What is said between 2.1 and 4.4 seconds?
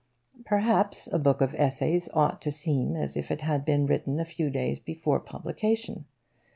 ought to seem as if it had been written a